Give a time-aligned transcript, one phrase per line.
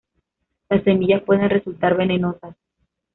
[0.69, 2.55] Las semillas pueden resultar venenosas.